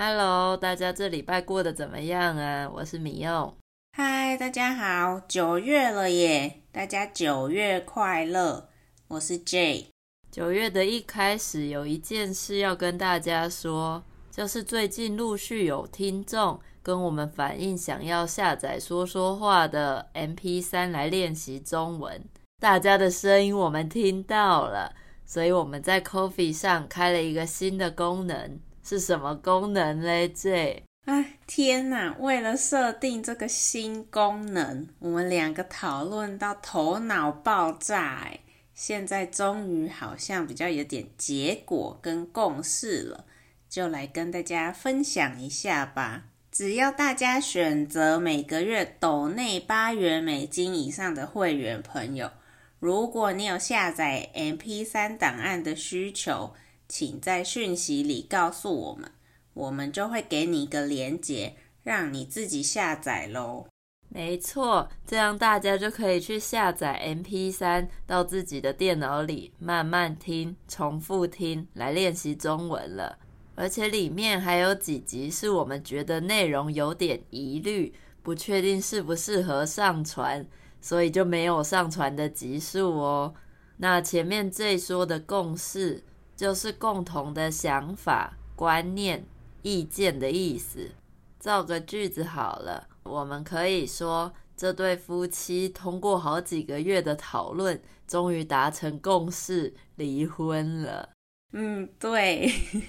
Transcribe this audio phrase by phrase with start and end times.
[0.00, 2.70] Hello，大家这礼拜过得怎么样啊？
[2.72, 3.52] 我是米柚。
[3.96, 6.62] 嗨，大家好，九月了耶！
[6.70, 8.68] 大家九月快乐。
[9.08, 9.86] 我是 Jay。
[10.30, 22.24] 九月的一开始，有一件事要跟大家说，就是最近陆续有听众跟我们反映，想要下载说说话的 MP 三来练习中文。
[22.60, 24.94] 大家的声音我们听到了，
[25.26, 28.60] 所以我们在 Coffee 上开了一个新的功能。
[28.88, 30.26] 是什么功能嘞？
[30.26, 32.16] 这哎，天哪！
[32.20, 38.22] 为了设定这个新功能，我们两个讨论到头脑爆炸。
[38.24, 38.40] 哎，
[38.72, 43.26] 现在终于好像比较有点结果跟共识了，
[43.68, 46.24] 就来跟大家分享一下吧。
[46.50, 52.30] 只要大家选择每个月抖内八元美金以上的会员朋友，
[52.78, 56.54] 如果你有下载 MP3 档案的需求，
[56.88, 59.12] 请在讯息里告诉我们，
[59.52, 63.66] 我们就会给你一个连接，让你自己下载喽。
[64.08, 73.18] 没错，这样大家就可以去下载 MP3 到自己的电脑里，慢慢听、重复听，来练习中文了。
[73.54, 77.92] 而且里面还有几集是我们觉得内容有点疑虑，
[78.22, 80.46] 不确定适不适合上传，
[80.80, 83.34] 所以就没有上传的集数哦。
[83.76, 86.02] 那前面这说的共识。
[86.38, 89.26] 就是共同的想法、观念、
[89.62, 90.92] 意见的意思。
[91.40, 101.10] 造个句子好了，我们可以说，这对夫妻通过好几个月的讨论，终于达成共识，离婚了。
[101.52, 102.48] 嗯，对。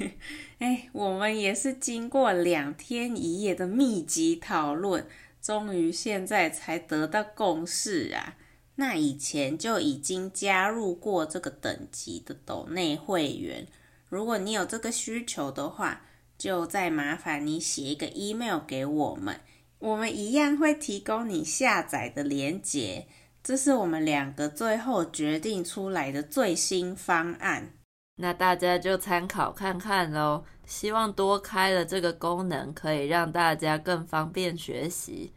[0.60, 5.08] 哎，我们也是经过两天一夜的密集讨论，
[5.42, 8.36] 终于现在才得到共识啊。
[8.80, 13.68] 那以前就已经加入过这个等级的抖内会员，
[14.08, 16.04] 如果你有这个需求的话，
[16.38, 19.42] 就再麻烦你写一个 email 给我们，
[19.80, 23.08] 我们一样会提供你下载的连结。
[23.44, 27.74] 这是我们两个最后决定出来的最新方案，
[28.16, 30.46] 那大家就参考看看喽。
[30.66, 35.34] 希望多开了这个功能，可以让大家更方便学习。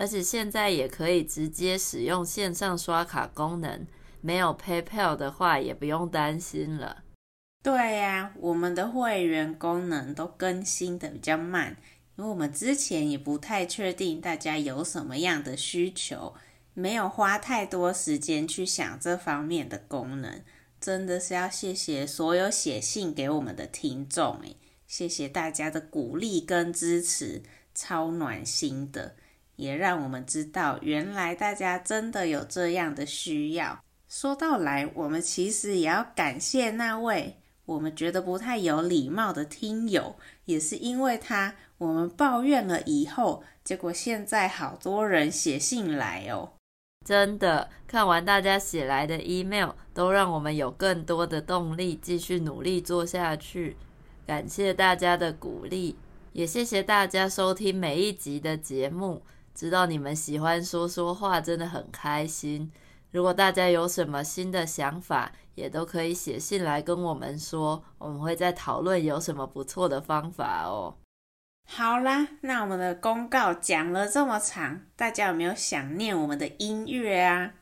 [0.00, 3.84] 而且现在也可以直接使用线上刷卡功能，
[4.20, 7.02] 没有 PayPal 的话也不用担心了。
[7.64, 11.76] 对呀，我们的会员功能都更新的比较慢，
[12.16, 16.34] 因为我们之前也不太确定大家有什么样的需求，
[16.74, 20.40] 没有花太多时间去想这方面的功能。
[20.80, 24.56] 真的是要谢谢所有写信给我们的听众，诶，
[24.86, 27.42] 谢谢大家的鼓励跟支持，
[27.74, 29.16] 超暖心的。
[29.58, 33.80] 也让我们知道，原来大家真的有这样的需要。
[34.08, 37.36] 说到来，我们其实也要感谢那位
[37.66, 46.52] 我们觉得不太有礼貌的听友，也是因为他，我们抱怨了以后，结果现在好多人写信来哦。
[47.04, 53.76] 真的，看完大家写来的 email，都让我们有更多的动力继续努力做下去。
[54.24, 55.96] 感谢大家的鼓励，
[56.32, 59.22] 也谢谢大家收听每一集的节目。
[59.58, 62.70] 知道你们喜欢说说话，真的很开心。
[63.10, 70.94] 如果大家有什么新的想法，也都可以写信来跟我们说，我们会再讨论有什么不错的方法哦。
[71.68, 77.54] 好啦，那我们的公告讲了这么长，大家有没有想念我们的音乐啊？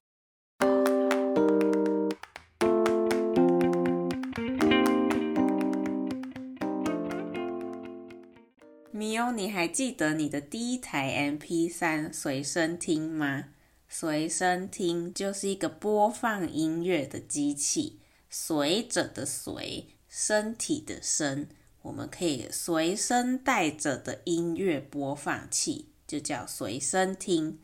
[9.32, 13.44] 你还记得你的第一台 MP3 随身听吗？
[13.88, 21.48] 随身听就是一个播放音乐的机器，随着的随，身体的身，
[21.82, 27.58] 我们可以随身带着的音乐播放器就叫随身听。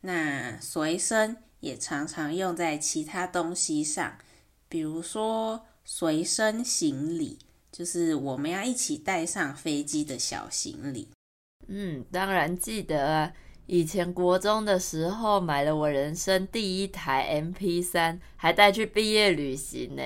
[0.00, 4.18] 那随身也常常用在其他东西上，
[4.68, 7.38] 比如说随身行李。
[7.70, 11.08] 就是我们要一起带上飞机的小行李。
[11.68, 13.32] 嗯，当然记得啊，
[13.66, 20.02] 以前国中的时候买了我人生第一台 M P 三还带去毕业旅行呢。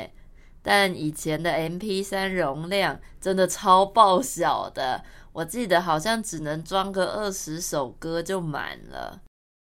[0.62, 9.22] 但以前的 M P 三容量真的超爆小的，我记得好像只能装个二十首歌就满了。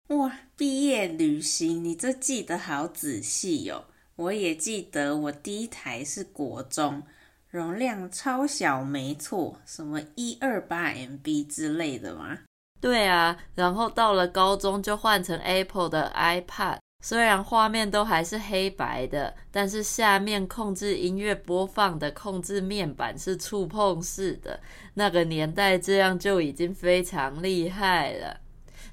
[0.08, 3.86] 哇，毕业旅行你这记得好仔细哟！
[4.16, 7.04] 我也记得我第一台是国中。
[7.50, 12.38] 容量超小，没错，什么一二八 MB 之类的吗？
[12.80, 24.60] 对啊，然后到了高中就换成 Apple 的 iPad，虽然画面都还是黑白的，但是下面控制音乐播放的控制面板是触碰式的。
[24.94, 28.40] 那个年代这样就已经非常厉害了，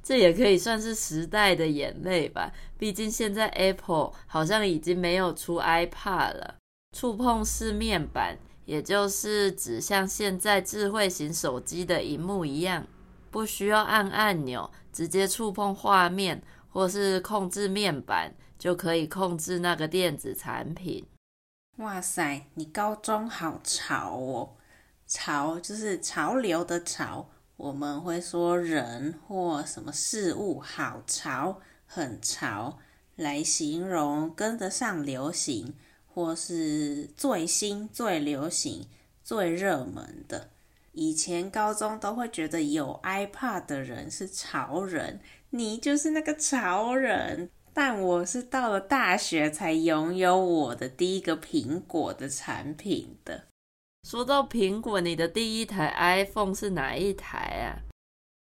[0.02, 2.50] 这也可以算是时代的眼泪吧。
[2.78, 6.54] 毕竟现在 Apple 好像已经没有出 iPad 了。
[6.96, 12.86] 触碰式面板，也就是指像现在智慧型手机的萤幕一样，
[13.30, 16.42] 不需要按按钮，直接触碰画面。
[16.68, 21.06] 或是控制面板就可以控制那个电子产品。
[21.78, 24.50] 哇塞，你高中好潮哦！
[25.06, 32.78] 潮就是潮流的潮，我们会说人或什么事物好潮、很潮，
[33.14, 35.72] 来形容跟得上流行，
[36.16, 38.86] 或是最新、最流行、
[39.22, 40.48] 最热门的。
[40.92, 45.20] 以前高中都会觉得有 iPad 的人是潮人。
[45.50, 53.44] 你就是那个潮人，但我是到了大学才拥有我的第一个苹果的产品的。
[54.08, 57.84] 说到苹果，你的第一台 iPhone 是哪一台啊？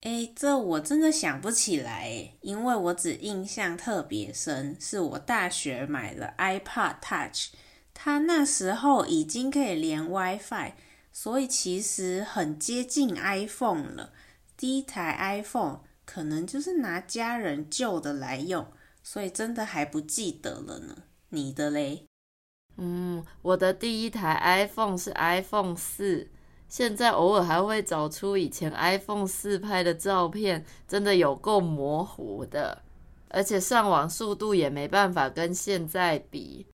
[0.03, 7.47] 哎，这我真的想不起来，因为我只印象特别深，是我大学买了 iPod Touch，
[7.94, 10.73] 它那时候已经可以连 WiFi，
[11.11, 14.13] 所以其实很接近 iPhone 了。
[14.55, 15.81] 第一台 iPhone。
[16.05, 18.67] 可能就是拿家人旧的来用，
[19.01, 21.03] 所以真的还不记得了呢。
[21.29, 22.05] 你的嘞？
[22.75, 26.29] 嗯，我的第一台 iPhone 是 iPhone 四，
[26.73, 32.81] 现在偶尔还会找出以前 iPhone 四拍的照片，真的有够模糊的，
[33.27, 36.65] 而且上网速度也没办法跟现在比。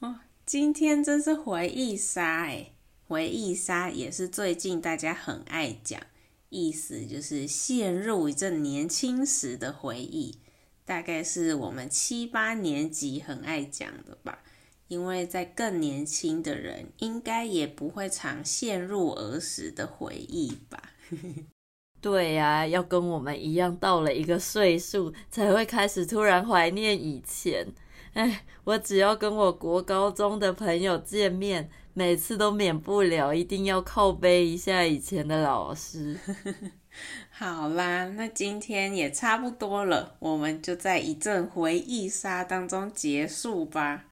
[0.00, 2.74] 哦，今天真是回忆杀诶，
[3.06, 6.00] 回忆杀也是最近大家很爱讲。
[6.48, 10.40] 意思就是陷入一阵年轻时的回忆，
[10.84, 14.40] 大概是我们七八年级很爱讲的吧。
[14.88, 20.82] 因为在更年轻的人，应该也不会常陷入儿时的回忆吧。
[22.02, 27.66] 对呀、啊，要跟我们一样到了一个岁数，才会开始突然怀念以前。
[28.14, 31.70] 哎，我只要跟我国高中的朋友见面。
[31.94, 36.16] 每次都免不了一定要靠背一下以前的老师。
[37.28, 44.04] 好啦，那今天也差不多了，我们就在一阵回忆杀当中结束吧。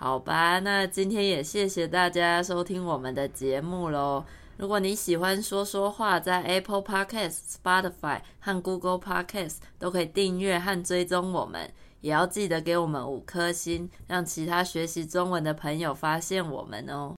[0.00, 4.24] 好吧，那今天也谢谢大家收听我们的节目喽。
[4.56, 11.68] 如果你喜欢说说话，在 Apple Podcast、Spotify 和 Google Podcast 都可以订阅和追踪我们。
[12.00, 17.16] 也要记得给我们五颗星，让其他学习中文的朋友发现我们哦。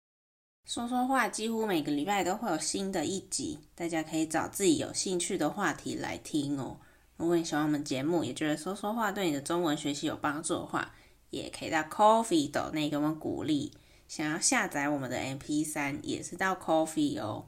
[0.66, 6.78] 说说话几乎每个礼拜都会有新的一集，大家可以找自己有兴趣的话题来听哦。
[7.18, 10.94] 如果你喜欢我们节目，也觉得说说话对你的中文学习有帮助的话，
[11.30, 13.72] 也可以到 Coffee 斗内给我们鼓励。
[14.06, 17.46] 想要下载我们的 MP3，也是到 Coffee 哦。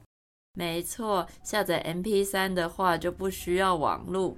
[0.54, 4.36] 没错，下载 MP3 的话就不需要网路，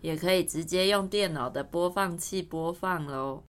[0.00, 3.42] 也可以直接用电脑的播放器播放喽。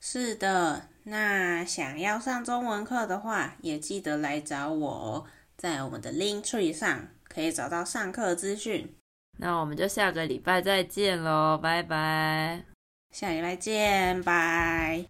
[0.00, 0.88] 是的。
[1.04, 8.94] 那想要上中文课的话，也记得来找我哦，在我们的 Linktree 上可以找到上课资讯。
[9.38, 12.71] 那我们就下个礼拜再见喽，拜拜！
[13.12, 15.04] 下礼拜见，拜。